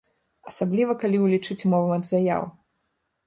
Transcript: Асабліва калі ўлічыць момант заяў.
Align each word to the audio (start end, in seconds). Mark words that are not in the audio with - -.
Асабліва 0.51 0.95
калі 1.03 1.17
ўлічыць 1.25 1.67
момант 1.73 2.05
заяў. 2.13 2.43